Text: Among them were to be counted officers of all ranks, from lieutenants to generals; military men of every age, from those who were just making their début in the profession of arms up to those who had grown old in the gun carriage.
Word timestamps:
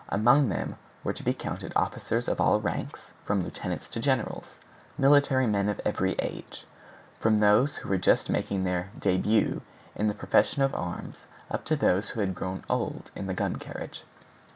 Among 0.09 0.49
them 0.49 0.77
were 1.03 1.13
to 1.13 1.21
be 1.21 1.31
counted 1.31 1.73
officers 1.75 2.27
of 2.27 2.41
all 2.41 2.59
ranks, 2.59 3.11
from 3.23 3.43
lieutenants 3.43 3.87
to 3.89 3.99
generals; 3.99 4.55
military 4.97 5.45
men 5.45 5.69
of 5.69 5.79
every 5.85 6.13
age, 6.17 6.65
from 7.19 7.39
those 7.39 7.75
who 7.75 7.87
were 7.89 7.99
just 7.99 8.27
making 8.27 8.63
their 8.63 8.89
début 8.99 9.61
in 9.95 10.07
the 10.07 10.15
profession 10.15 10.63
of 10.63 10.73
arms 10.73 11.27
up 11.51 11.65
to 11.65 11.75
those 11.75 12.09
who 12.09 12.19
had 12.19 12.33
grown 12.33 12.63
old 12.67 13.11
in 13.15 13.27
the 13.27 13.35
gun 13.35 13.57
carriage. 13.57 14.01